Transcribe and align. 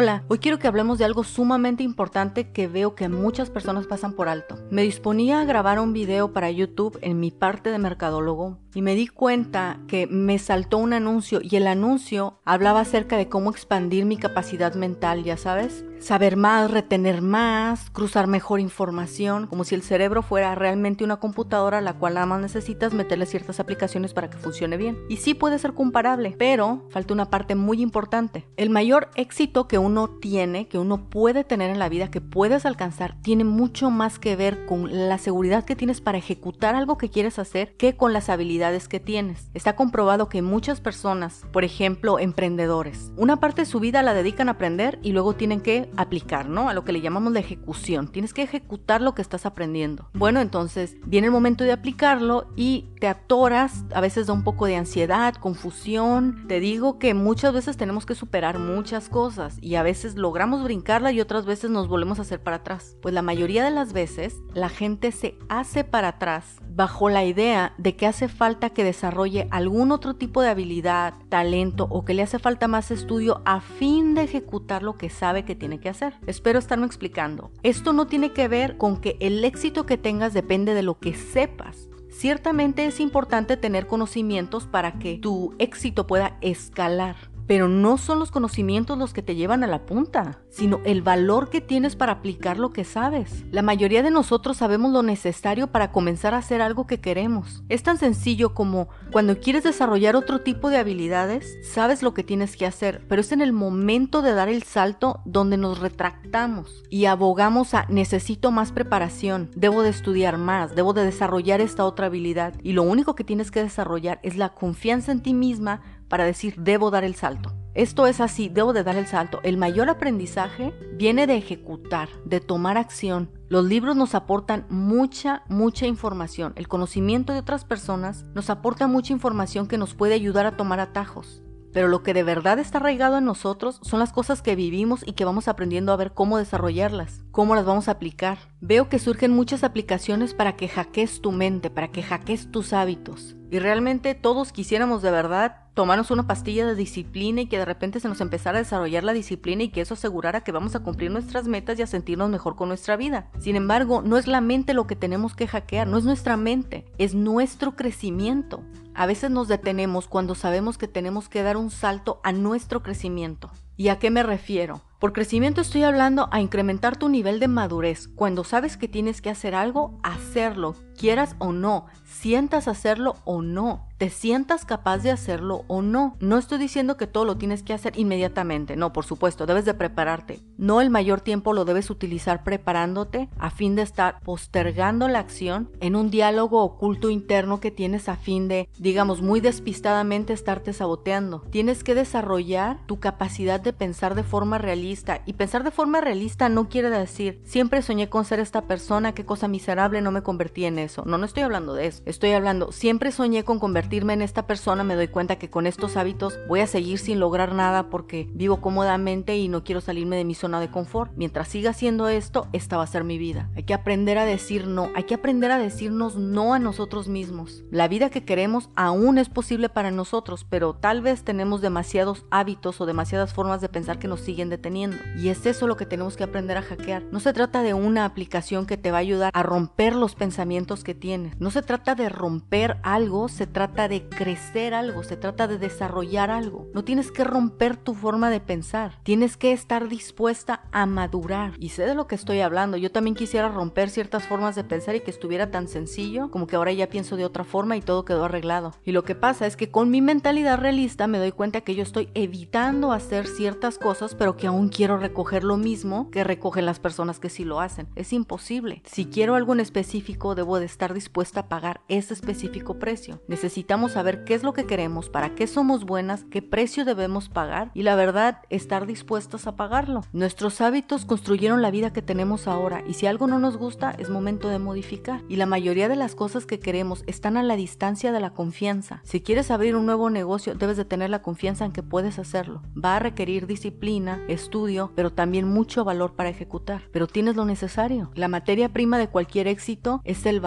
Hola, 0.00 0.22
hoy 0.28 0.38
quiero 0.38 0.60
que 0.60 0.68
hablemos 0.68 0.98
de 0.98 1.04
algo 1.04 1.24
sumamente 1.24 1.82
importante 1.82 2.52
que 2.52 2.68
veo 2.68 2.94
que 2.94 3.08
muchas 3.08 3.50
personas 3.50 3.88
pasan 3.88 4.12
por 4.12 4.28
alto. 4.28 4.54
Me 4.70 4.82
disponía 4.82 5.40
a 5.40 5.44
grabar 5.44 5.80
un 5.80 5.92
video 5.92 6.32
para 6.32 6.52
YouTube 6.52 6.96
en 7.02 7.18
mi 7.18 7.32
parte 7.32 7.72
de 7.72 7.80
mercadólogo 7.80 8.58
y 8.74 8.82
me 8.82 8.94
di 8.94 9.08
cuenta 9.08 9.80
que 9.88 10.06
me 10.06 10.38
saltó 10.38 10.78
un 10.78 10.92
anuncio 10.92 11.40
y 11.42 11.56
el 11.56 11.66
anuncio 11.66 12.38
hablaba 12.44 12.78
acerca 12.78 13.16
de 13.16 13.28
cómo 13.28 13.50
expandir 13.50 14.04
mi 14.04 14.16
capacidad 14.16 14.72
mental, 14.74 15.24
ya 15.24 15.36
sabes 15.36 15.84
saber 16.00 16.36
más, 16.36 16.70
retener 16.70 17.22
más, 17.22 17.90
cruzar 17.90 18.26
mejor 18.26 18.60
información, 18.60 19.46
como 19.46 19.64
si 19.64 19.74
el 19.74 19.82
cerebro 19.82 20.22
fuera 20.22 20.54
realmente 20.54 21.04
una 21.04 21.18
computadora 21.18 21.78
a 21.78 21.82
la 21.82 21.94
cual 21.94 22.14
nada 22.14 22.26
más 22.26 22.40
necesitas 22.40 22.94
meterle 22.94 23.26
ciertas 23.26 23.60
aplicaciones 23.60 24.14
para 24.14 24.30
que 24.30 24.38
funcione 24.38 24.76
bien. 24.76 24.98
Y 25.08 25.18
sí 25.18 25.34
puede 25.34 25.58
ser 25.58 25.74
comparable, 25.74 26.34
pero 26.38 26.86
falta 26.90 27.14
una 27.14 27.30
parte 27.30 27.54
muy 27.54 27.82
importante. 27.82 28.46
El 28.56 28.70
mayor 28.70 29.10
éxito 29.14 29.68
que 29.68 29.78
uno 29.78 30.08
tiene, 30.08 30.68
que 30.68 30.78
uno 30.78 31.08
puede 31.08 31.44
tener 31.44 31.70
en 31.70 31.78
la 31.78 31.88
vida, 31.88 32.10
que 32.10 32.20
puedes 32.20 32.66
alcanzar, 32.66 33.16
tiene 33.22 33.44
mucho 33.44 33.90
más 33.90 34.18
que 34.18 34.36
ver 34.36 34.66
con 34.66 35.08
la 35.08 35.18
seguridad 35.18 35.64
que 35.64 35.76
tienes 35.76 36.00
para 36.00 36.18
ejecutar 36.18 36.74
algo 36.74 36.98
que 36.98 37.10
quieres 37.10 37.38
hacer 37.38 37.76
que 37.76 37.96
con 37.96 38.12
las 38.12 38.28
habilidades 38.28 38.88
que 38.88 39.00
tienes. 39.00 39.50
Está 39.54 39.76
comprobado 39.76 40.28
que 40.28 40.42
muchas 40.42 40.80
personas, 40.80 41.44
por 41.52 41.64
ejemplo, 41.64 42.18
emprendedores, 42.18 43.12
una 43.16 43.40
parte 43.40 43.62
de 43.62 43.66
su 43.66 43.80
vida 43.80 44.02
la 44.02 44.14
dedican 44.14 44.48
a 44.48 44.52
aprender 44.52 44.98
y 45.02 45.12
luego 45.12 45.34
tienen 45.34 45.60
que 45.60 45.87
aplicar, 45.96 46.48
¿no? 46.48 46.68
A 46.68 46.74
lo 46.74 46.84
que 46.84 46.92
le 46.92 47.00
llamamos 47.00 47.32
la 47.32 47.40
ejecución. 47.40 48.08
Tienes 48.08 48.34
que 48.34 48.42
ejecutar 48.42 49.00
lo 49.00 49.14
que 49.14 49.22
estás 49.22 49.46
aprendiendo. 49.46 50.08
Bueno, 50.14 50.40
entonces 50.40 50.96
viene 51.04 51.26
el 51.26 51.32
momento 51.32 51.64
de 51.64 51.72
aplicarlo 51.72 52.48
y 52.56 52.88
te 53.00 53.08
atoras, 53.08 53.84
a 53.94 54.00
veces 54.00 54.26
da 54.26 54.32
un 54.32 54.44
poco 54.44 54.66
de 54.66 54.76
ansiedad, 54.76 55.34
confusión. 55.34 56.46
Te 56.48 56.60
digo 56.60 56.98
que 56.98 57.14
muchas 57.14 57.52
veces 57.52 57.76
tenemos 57.76 58.06
que 58.06 58.14
superar 58.14 58.58
muchas 58.58 59.08
cosas 59.08 59.58
y 59.60 59.76
a 59.76 59.82
veces 59.82 60.16
logramos 60.16 60.62
brincarla 60.62 61.12
y 61.12 61.20
otras 61.20 61.46
veces 61.46 61.70
nos 61.70 61.88
volvemos 61.88 62.18
a 62.18 62.22
hacer 62.22 62.42
para 62.42 62.56
atrás. 62.56 62.96
Pues 63.02 63.14
la 63.14 63.22
mayoría 63.22 63.64
de 63.64 63.70
las 63.70 63.92
veces 63.92 64.36
la 64.54 64.68
gente 64.68 65.12
se 65.12 65.38
hace 65.48 65.84
para 65.84 66.08
atrás 66.08 66.56
bajo 66.78 67.08
la 67.08 67.24
idea 67.24 67.74
de 67.76 67.96
que 67.96 68.06
hace 68.06 68.28
falta 68.28 68.70
que 68.70 68.84
desarrolle 68.84 69.48
algún 69.50 69.90
otro 69.90 70.14
tipo 70.14 70.42
de 70.42 70.48
habilidad, 70.48 71.14
talento 71.28 71.88
o 71.90 72.04
que 72.04 72.14
le 72.14 72.22
hace 72.22 72.38
falta 72.38 72.68
más 72.68 72.92
estudio 72.92 73.42
a 73.44 73.60
fin 73.60 74.14
de 74.14 74.22
ejecutar 74.22 74.84
lo 74.84 74.96
que 74.96 75.10
sabe 75.10 75.44
que 75.44 75.56
tiene 75.56 75.77
hacer. 75.86 76.14
Espero 76.26 76.58
estarme 76.58 76.86
explicando. 76.86 77.50
Esto 77.62 77.92
no 77.92 78.06
tiene 78.06 78.32
que 78.32 78.48
ver 78.48 78.76
con 78.76 79.00
que 79.00 79.16
el 79.20 79.44
éxito 79.44 79.86
que 79.86 79.98
tengas 79.98 80.34
depende 80.34 80.74
de 80.74 80.82
lo 80.82 80.98
que 80.98 81.14
sepas. 81.14 81.88
Ciertamente 82.10 82.86
es 82.86 83.00
importante 83.00 83.56
tener 83.56 83.86
conocimientos 83.86 84.66
para 84.66 84.98
que 84.98 85.18
tu 85.18 85.54
éxito 85.58 86.06
pueda 86.06 86.38
escalar 86.40 87.16
pero 87.48 87.66
no 87.66 87.96
son 87.96 88.20
los 88.20 88.30
conocimientos 88.30 88.98
los 88.98 89.12
que 89.12 89.22
te 89.22 89.34
llevan 89.34 89.64
a 89.64 89.66
la 89.66 89.86
punta, 89.86 90.38
sino 90.50 90.80
el 90.84 91.02
valor 91.02 91.48
que 91.48 91.62
tienes 91.62 91.96
para 91.96 92.12
aplicar 92.12 92.58
lo 92.58 92.72
que 92.72 92.84
sabes. 92.84 93.44
La 93.50 93.62
mayoría 93.62 94.02
de 94.02 94.10
nosotros 94.10 94.58
sabemos 94.58 94.92
lo 94.92 95.02
necesario 95.02 95.68
para 95.68 95.90
comenzar 95.90 96.34
a 96.34 96.38
hacer 96.38 96.60
algo 96.60 96.86
que 96.86 97.00
queremos. 97.00 97.64
Es 97.70 97.82
tan 97.82 97.96
sencillo 97.96 98.54
como 98.54 98.88
cuando 99.10 99.40
quieres 99.40 99.64
desarrollar 99.64 100.14
otro 100.14 100.42
tipo 100.42 100.68
de 100.68 100.76
habilidades, 100.76 101.56
sabes 101.66 102.02
lo 102.02 102.12
que 102.12 102.22
tienes 102.22 102.54
que 102.54 102.66
hacer, 102.66 103.02
pero 103.08 103.22
es 103.22 103.32
en 103.32 103.40
el 103.40 103.54
momento 103.54 104.20
de 104.20 104.34
dar 104.34 104.50
el 104.50 104.62
salto 104.62 105.20
donde 105.24 105.56
nos 105.56 105.78
retractamos 105.78 106.84
y 106.90 107.06
abogamos 107.06 107.72
a 107.72 107.86
necesito 107.88 108.50
más 108.50 108.72
preparación, 108.72 109.50
debo 109.56 109.82
de 109.82 109.88
estudiar 109.88 110.36
más, 110.36 110.74
debo 110.74 110.92
de 110.92 111.04
desarrollar 111.04 111.62
esta 111.62 111.86
otra 111.86 112.06
habilidad 112.06 112.52
y 112.62 112.72
lo 112.72 112.82
único 112.82 113.14
que 113.14 113.24
tienes 113.24 113.50
que 113.50 113.62
desarrollar 113.62 114.20
es 114.22 114.36
la 114.36 114.50
confianza 114.50 115.12
en 115.12 115.22
ti 115.22 115.32
misma 115.32 115.80
para 116.08 116.24
decir 116.24 116.54
debo 116.56 116.90
dar 116.90 117.04
el 117.04 117.14
salto. 117.14 117.52
Esto 117.74 118.08
es 118.08 118.20
así, 118.20 118.48
debo 118.48 118.72
de 118.72 118.82
dar 118.82 118.96
el 118.96 119.06
salto. 119.06 119.38
El 119.44 119.56
mayor 119.56 119.88
aprendizaje 119.88 120.74
viene 120.96 121.28
de 121.28 121.36
ejecutar, 121.36 122.08
de 122.24 122.40
tomar 122.40 122.76
acción. 122.76 123.30
Los 123.48 123.64
libros 123.66 123.94
nos 123.94 124.16
aportan 124.16 124.66
mucha, 124.68 125.44
mucha 125.48 125.86
información. 125.86 126.54
El 126.56 126.66
conocimiento 126.66 127.32
de 127.32 127.38
otras 127.38 127.64
personas 127.64 128.24
nos 128.34 128.50
aporta 128.50 128.88
mucha 128.88 129.12
información 129.12 129.68
que 129.68 129.78
nos 129.78 129.94
puede 129.94 130.14
ayudar 130.14 130.44
a 130.44 130.56
tomar 130.56 130.80
atajos. 130.80 131.42
Pero 131.72 131.86
lo 131.86 132.02
que 132.02 132.14
de 132.14 132.24
verdad 132.24 132.58
está 132.58 132.78
arraigado 132.78 133.18
en 133.18 133.24
nosotros 133.24 133.78
son 133.82 134.00
las 134.00 134.12
cosas 134.12 134.42
que 134.42 134.56
vivimos 134.56 135.06
y 135.06 135.12
que 135.12 135.24
vamos 135.24 135.46
aprendiendo 135.46 135.92
a 135.92 135.96
ver 135.96 136.14
cómo 136.14 136.38
desarrollarlas, 136.38 137.22
cómo 137.38 137.54
las 137.54 137.64
vamos 137.64 137.86
a 137.86 137.92
aplicar. 137.92 138.36
Veo 138.60 138.88
que 138.88 138.98
surgen 138.98 139.30
muchas 139.30 139.62
aplicaciones 139.62 140.34
para 140.34 140.56
que 140.56 140.66
hackees 140.66 141.20
tu 141.20 141.30
mente, 141.30 141.70
para 141.70 141.86
que 141.86 142.02
hackees 142.02 142.50
tus 142.50 142.72
hábitos. 142.72 143.36
Y 143.52 143.60
realmente 143.60 144.16
todos 144.16 144.50
quisiéramos 144.50 145.02
de 145.02 145.12
verdad 145.12 145.58
tomarnos 145.74 146.10
una 146.10 146.26
pastilla 146.26 146.66
de 146.66 146.74
disciplina 146.74 147.42
y 147.42 147.46
que 147.46 147.58
de 147.58 147.64
repente 147.64 148.00
se 148.00 148.08
nos 148.08 148.20
empezara 148.20 148.58
a 148.58 148.62
desarrollar 148.62 149.04
la 149.04 149.12
disciplina 149.12 149.62
y 149.62 149.68
que 149.68 149.82
eso 149.82 149.94
asegurara 149.94 150.40
que 150.40 150.50
vamos 150.50 150.74
a 150.74 150.80
cumplir 150.80 151.12
nuestras 151.12 151.46
metas 151.46 151.78
y 151.78 151.82
a 151.82 151.86
sentirnos 151.86 152.28
mejor 152.28 152.56
con 152.56 152.66
nuestra 152.66 152.96
vida. 152.96 153.30
Sin 153.38 153.54
embargo, 153.54 154.02
no 154.02 154.16
es 154.16 154.26
la 154.26 154.40
mente 154.40 154.74
lo 154.74 154.88
que 154.88 154.96
tenemos 154.96 155.36
que 155.36 155.46
hackear, 155.46 155.86
no 155.86 155.96
es 155.96 156.04
nuestra 156.04 156.36
mente, 156.36 156.86
es 156.98 157.14
nuestro 157.14 157.76
crecimiento. 157.76 158.64
A 158.96 159.06
veces 159.06 159.30
nos 159.30 159.46
detenemos 159.46 160.08
cuando 160.08 160.34
sabemos 160.34 160.76
que 160.76 160.88
tenemos 160.88 161.28
que 161.28 161.44
dar 161.44 161.56
un 161.56 161.70
salto 161.70 162.20
a 162.24 162.32
nuestro 162.32 162.82
crecimiento. 162.82 163.52
¿Y 163.76 163.90
a 163.90 164.00
qué 164.00 164.10
me 164.10 164.24
refiero? 164.24 164.82
Por 164.98 165.12
crecimiento 165.12 165.60
estoy 165.60 165.84
hablando 165.84 166.28
a 166.32 166.40
incrementar 166.40 166.96
tu 166.96 167.08
nivel 167.08 167.38
de 167.38 167.46
madurez. 167.46 168.08
Cuando 168.08 168.42
sabes 168.42 168.76
que 168.76 168.88
tienes 168.88 169.22
que 169.22 169.30
hacer 169.30 169.54
algo, 169.54 170.00
hacerlo, 170.02 170.74
quieras 170.98 171.36
o 171.38 171.52
no, 171.52 171.86
sientas 172.04 172.68
hacerlo 172.68 173.16
o 173.24 173.40
no 173.40 173.88
te 173.98 174.10
sientas 174.10 174.64
capaz 174.64 174.98
de 174.98 175.10
hacerlo 175.10 175.64
o 175.66 175.82
no. 175.82 176.16
No 176.20 176.38
estoy 176.38 176.58
diciendo 176.58 176.96
que 176.96 177.08
todo 177.08 177.24
lo 177.24 177.36
tienes 177.36 177.64
que 177.64 177.74
hacer 177.74 177.98
inmediatamente, 177.98 178.76
no, 178.76 178.92
por 178.92 179.04
supuesto, 179.04 179.44
debes 179.44 179.64
de 179.64 179.74
prepararte. 179.74 180.38
No 180.56 180.80
el 180.80 180.88
mayor 180.88 181.20
tiempo 181.20 181.52
lo 181.52 181.64
debes 181.64 181.90
utilizar 181.90 182.44
preparándote 182.44 183.28
a 183.38 183.50
fin 183.50 183.74
de 183.74 183.82
estar 183.82 184.20
postergando 184.20 185.08
la 185.08 185.18
acción 185.18 185.70
en 185.80 185.96
un 185.96 186.10
diálogo 186.10 186.62
oculto 186.62 187.10
interno 187.10 187.58
que 187.58 187.72
tienes 187.72 188.08
a 188.08 188.16
fin 188.16 188.46
de, 188.46 188.68
digamos, 188.78 189.20
muy 189.20 189.40
despistadamente 189.40 190.32
estarte 190.32 190.72
saboteando. 190.72 191.40
Tienes 191.50 191.82
que 191.82 191.96
desarrollar 191.96 192.78
tu 192.86 193.00
capacidad 193.00 193.60
de 193.60 193.72
pensar 193.72 194.14
de 194.14 194.22
forma 194.22 194.58
realista 194.58 195.22
y 195.26 195.32
pensar 195.32 195.64
de 195.64 195.72
forma 195.72 196.00
realista 196.00 196.48
no 196.48 196.68
quiere 196.68 196.90
decir 196.90 197.42
siempre 197.44 197.82
soñé 197.82 198.08
con 198.08 198.24
ser 198.24 198.38
esta 198.38 198.62
persona, 198.62 199.12
qué 199.12 199.24
cosa 199.24 199.48
miserable, 199.48 200.02
no 200.02 200.12
me 200.12 200.22
convertí 200.22 200.66
en 200.66 200.78
eso. 200.78 200.87
No, 201.04 201.18
no 201.18 201.24
estoy 201.24 201.42
hablando 201.42 201.74
de 201.74 201.86
eso. 201.86 202.02
Estoy 202.06 202.32
hablando, 202.32 202.72
siempre 202.72 203.12
soñé 203.12 203.44
con 203.44 203.58
convertirme 203.58 204.12
en 204.12 204.22
esta 204.22 204.46
persona 204.46 204.84
me 204.84 204.94
doy 204.94 205.08
cuenta 205.08 205.36
que 205.36 205.50
con 205.50 205.66
estos 205.66 205.96
hábitos 205.96 206.38
voy 206.48 206.60
a 206.60 206.66
seguir 206.66 206.98
sin 206.98 207.20
lograr 207.20 207.54
nada 207.54 207.90
porque 207.90 208.28
vivo 208.32 208.60
cómodamente 208.60 209.36
y 209.36 209.48
no 209.48 209.64
quiero 209.64 209.80
salirme 209.80 210.16
de 210.16 210.24
mi 210.24 210.34
zona 210.34 210.60
de 210.60 210.70
confort. 210.70 211.12
Mientras 211.16 211.48
siga 211.48 211.70
haciendo 211.70 212.08
esto, 212.08 212.48
esta 212.52 212.76
va 212.76 212.84
a 212.84 212.88
ser 212.88 213.04
mi 213.04 213.18
vida. 213.18 213.50
Hay 213.56 213.64
que 213.64 213.74
aprender 213.74 214.18
a 214.18 214.24
decir 214.24 214.66
no, 214.66 214.90
hay 214.94 215.04
que 215.04 215.14
aprender 215.14 215.50
a 215.50 215.58
decirnos 215.58 216.16
no 216.16 216.54
a 216.54 216.58
nosotros 216.58 217.08
mismos. 217.08 217.64
La 217.70 217.88
vida 217.88 218.10
que 218.10 218.24
queremos 218.24 218.70
aún 218.76 219.18
es 219.18 219.28
posible 219.28 219.68
para 219.68 219.90
nosotros, 219.90 220.46
pero 220.48 220.74
tal 220.74 221.02
vez 221.02 221.24
tenemos 221.24 221.60
demasiados 221.60 222.24
hábitos 222.30 222.80
o 222.80 222.86
demasiadas 222.86 223.32
formas 223.34 223.60
de 223.60 223.68
pensar 223.68 223.98
que 223.98 224.08
nos 224.08 224.20
siguen 224.20 224.48
deteniendo. 224.48 224.96
Y 225.16 225.28
es 225.28 225.46
eso 225.46 225.66
lo 225.66 225.76
que 225.76 225.86
tenemos 225.86 226.16
que 226.16 226.24
aprender 226.24 226.56
a 226.56 226.62
hackear. 226.62 227.04
No 227.10 227.20
se 227.20 227.32
trata 227.32 227.62
de 227.62 227.74
una 227.74 228.04
aplicación 228.04 228.66
que 228.66 228.76
te 228.76 228.90
va 228.90 228.98
a 228.98 229.00
ayudar 229.00 229.30
a 229.34 229.42
romper 229.42 229.94
los 229.94 230.14
pensamientos 230.14 230.77
que 230.84 230.94
tienes. 230.94 231.38
No 231.40 231.50
se 231.50 231.62
trata 231.62 231.94
de 231.94 232.08
romper 232.08 232.78
algo, 232.82 233.28
se 233.28 233.46
trata 233.46 233.88
de 233.88 234.08
crecer 234.08 234.74
algo, 234.74 235.02
se 235.02 235.16
trata 235.16 235.46
de 235.46 235.58
desarrollar 235.58 236.30
algo. 236.30 236.66
No 236.74 236.84
tienes 236.84 237.10
que 237.10 237.24
romper 237.24 237.76
tu 237.76 237.94
forma 237.94 238.30
de 238.30 238.40
pensar, 238.40 238.98
tienes 239.02 239.36
que 239.36 239.52
estar 239.52 239.88
dispuesta 239.88 240.62
a 240.72 240.86
madurar. 240.86 241.54
Y 241.58 241.70
sé 241.70 241.84
de 241.84 241.94
lo 241.94 242.06
que 242.06 242.14
estoy 242.14 242.40
hablando, 242.40 242.76
yo 242.76 242.90
también 242.90 243.14
quisiera 243.14 243.48
romper 243.48 243.90
ciertas 243.90 244.26
formas 244.26 244.54
de 244.54 244.64
pensar 244.64 244.94
y 244.94 245.00
que 245.00 245.10
estuviera 245.10 245.50
tan 245.50 245.68
sencillo 245.68 246.30
como 246.30 246.46
que 246.46 246.56
ahora 246.56 246.72
ya 246.72 246.88
pienso 246.88 247.16
de 247.16 247.24
otra 247.24 247.44
forma 247.44 247.76
y 247.76 247.80
todo 247.80 248.04
quedó 248.04 248.24
arreglado. 248.24 248.74
Y 248.84 248.92
lo 248.92 249.04
que 249.04 249.14
pasa 249.14 249.46
es 249.46 249.56
que 249.56 249.70
con 249.70 249.90
mi 249.90 250.00
mentalidad 250.00 250.58
realista 250.58 251.06
me 251.06 251.18
doy 251.18 251.32
cuenta 251.32 251.60
que 251.60 251.74
yo 251.74 251.82
estoy 251.82 252.08
evitando 252.14 252.92
hacer 252.92 253.26
ciertas 253.26 253.78
cosas, 253.78 254.14
pero 254.14 254.36
que 254.36 254.46
aún 254.46 254.68
quiero 254.68 254.98
recoger 254.98 255.44
lo 255.44 255.56
mismo 255.56 256.10
que 256.10 256.24
recogen 256.24 256.66
las 256.66 256.80
personas 256.80 257.18
que 257.20 257.30
sí 257.30 257.44
lo 257.44 257.60
hacen. 257.60 257.88
Es 257.96 258.12
imposible. 258.12 258.82
Si 258.84 259.06
quiero 259.06 259.34
algo 259.34 259.52
en 259.52 259.60
específico, 259.60 260.34
debo 260.34 260.60
de 260.60 260.67
estar 260.68 260.94
dispuesta 260.94 261.40
a 261.40 261.48
pagar 261.48 261.80
ese 261.88 262.14
específico 262.14 262.78
precio. 262.78 263.20
Necesitamos 263.26 263.92
saber 263.92 264.24
qué 264.24 264.34
es 264.34 264.42
lo 264.42 264.52
que 264.52 264.66
queremos, 264.66 265.08
para 265.08 265.34
qué 265.34 265.46
somos 265.46 265.84
buenas, 265.84 266.24
qué 266.30 266.42
precio 266.42 266.84
debemos 266.84 267.28
pagar 267.28 267.70
y 267.74 267.82
la 267.82 267.96
verdad, 267.96 268.42
estar 268.50 268.86
dispuestas 268.86 269.46
a 269.46 269.56
pagarlo. 269.56 270.02
Nuestros 270.12 270.60
hábitos 270.60 271.04
construyeron 271.04 271.62
la 271.62 271.70
vida 271.70 271.92
que 271.92 272.02
tenemos 272.02 272.46
ahora 272.46 272.82
y 272.86 272.94
si 272.94 273.06
algo 273.06 273.26
no 273.26 273.38
nos 273.38 273.56
gusta 273.56 273.90
es 273.98 274.10
momento 274.10 274.48
de 274.48 274.58
modificar. 274.58 275.22
Y 275.28 275.36
la 275.36 275.46
mayoría 275.46 275.88
de 275.88 275.96
las 275.96 276.14
cosas 276.14 276.46
que 276.46 276.60
queremos 276.60 277.02
están 277.06 277.36
a 277.36 277.42
la 277.42 277.56
distancia 277.56 278.12
de 278.12 278.20
la 278.20 278.30
confianza. 278.30 279.00
Si 279.04 279.20
quieres 279.20 279.50
abrir 279.50 279.76
un 279.76 279.86
nuevo 279.86 280.10
negocio, 280.10 280.54
debes 280.54 280.76
de 280.76 280.84
tener 280.84 281.10
la 281.10 281.22
confianza 281.22 281.64
en 281.64 281.72
que 281.72 281.82
puedes 281.82 282.18
hacerlo. 282.18 282.62
Va 282.76 282.96
a 282.96 283.00
requerir 283.00 283.46
disciplina, 283.46 284.22
estudio, 284.28 284.92
pero 284.94 285.10
también 285.12 285.48
mucho 285.48 285.84
valor 285.84 286.14
para 286.14 286.28
ejecutar. 286.28 286.82
Pero 286.92 287.06
tienes 287.06 287.36
lo 287.36 287.44
necesario. 287.44 288.10
La 288.14 288.28
materia 288.28 288.68
prima 288.68 288.98
de 288.98 289.08
cualquier 289.08 289.48
éxito 289.48 290.00
es 290.04 290.26
el 290.26 290.40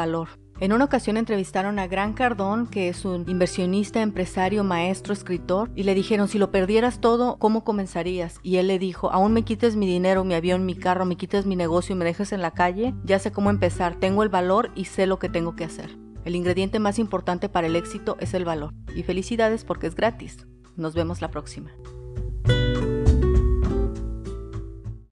En 0.60 0.74
una 0.74 0.86
ocasión 0.86 1.18
entrevistaron 1.18 1.80
a 1.80 1.88
Gran 1.88 2.14
Cardón, 2.14 2.68
que 2.68 2.88
es 2.90 3.04
un 3.04 3.28
inversionista, 3.28 4.02
empresario, 4.02 4.64
maestro, 4.64 5.12
escritor, 5.12 5.72
y 5.76 5.84
le 5.84 5.96
dijeron, 5.96 6.28
si 6.28 6.38
lo 6.38 6.52
perdieras 6.52 7.02
todo, 7.02 7.38
¿cómo 7.40 7.64
comenzarías? 7.64 8.40
Y 8.44 8.58
él 8.58 8.68
le 8.68 8.78
dijo, 8.78 9.12
aún 9.12 9.34
me 9.34 9.44
quites 9.44 9.76
mi 9.76 9.88
dinero, 9.88 10.24
mi 10.24 10.36
avión, 10.36 10.66
mi 10.66 10.76
carro, 10.76 11.06
me 11.06 11.18
quites 11.18 11.48
mi 11.48 11.56
negocio 11.56 11.96
y 11.96 11.98
me 11.98 12.06
dejes 12.06 12.32
en 12.32 12.42
la 12.42 12.52
calle, 12.52 12.94
ya 13.04 13.18
sé 13.18 13.32
cómo 13.32 13.50
empezar, 13.50 13.96
tengo 13.96 14.22
el 14.22 14.30
valor 14.30 14.72
y 14.76 14.86
sé 14.86 15.08
lo 15.08 15.18
que 15.18 15.30
tengo 15.30 15.56
que 15.56 15.64
hacer. 15.64 15.98
El 16.26 16.36
ingrediente 16.36 16.78
más 16.80 17.00
importante 17.00 17.50
para 17.50 17.66
el 17.68 17.76
éxito 17.76 18.18
es 18.20 18.36
el 18.36 18.46
valor. 18.46 18.74
Y 18.96 19.04
felicidades 19.04 19.64
porque 19.64 19.88
es 19.88 19.96
gratis. 19.96 20.46
Nos 20.76 20.94
vemos 20.94 21.22
la 21.22 21.32
próxima. 21.32 21.72